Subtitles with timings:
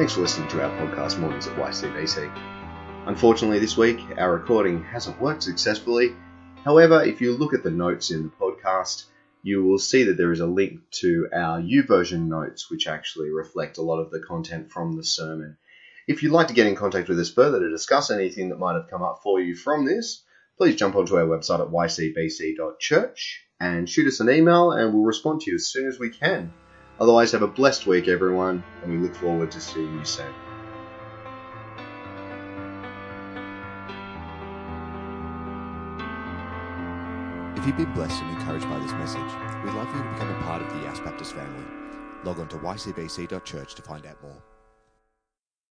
[0.00, 3.06] Thanks for listening to our podcast Mornings at YCBC.
[3.06, 6.14] Unfortunately, this week our recording hasn't worked successfully.
[6.64, 9.04] However, if you look at the notes in the podcast,
[9.42, 13.76] you will see that there is a link to our YouVersion notes, which actually reflect
[13.76, 15.58] a lot of the content from the sermon.
[16.08, 18.76] If you'd like to get in contact with us further to discuss anything that might
[18.76, 20.24] have come up for you from this,
[20.56, 25.42] please jump onto our website at ycbc.church and shoot us an email, and we'll respond
[25.42, 26.54] to you as soon as we can.
[27.00, 30.34] Otherwise, have a blessed week, everyone, and we look forward to seeing you soon.
[37.56, 39.20] If you've been blessed and encouraged by this message,
[39.64, 41.64] we'd love for you to become a part of the Yass Baptist family.
[42.22, 44.42] Log on to ycbc.church to find out more.